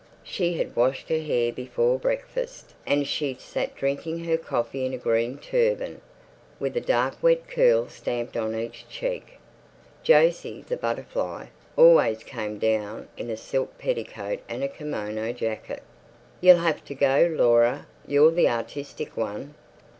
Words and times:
She 0.23 0.53
had 0.57 0.75
washed 0.75 1.09
her 1.09 1.19
hair 1.21 1.53
before 1.53 1.99
breakfast, 1.99 2.73
and 2.87 3.05
she 3.05 3.35
sat 3.35 3.75
drinking 3.75 4.23
her 4.23 4.35
coffee 4.35 4.83
in 4.83 4.95
a 4.95 4.97
green 4.97 5.37
turban, 5.37 6.01
with 6.59 6.75
a 6.75 6.81
dark 6.81 7.21
wet 7.21 7.47
curl 7.47 7.87
stamped 7.87 8.35
on 8.35 8.55
each 8.55 8.89
cheek. 8.89 9.37
Jose, 10.07 10.61
the 10.61 10.75
butterfly, 10.75 11.49
always 11.77 12.23
came 12.23 12.57
down 12.57 13.09
in 13.15 13.29
a 13.29 13.37
silk 13.37 13.77
petticoat 13.77 14.39
and 14.49 14.63
a 14.63 14.67
kimono 14.67 15.31
jacket. 15.33 15.83
"You'll 16.41 16.57
have 16.57 16.83
to 16.85 16.95
go, 16.95 17.31
Laura; 17.31 17.85
you're 18.07 18.31
the 18.31 18.49
artistic 18.49 19.15
one." 19.15 19.53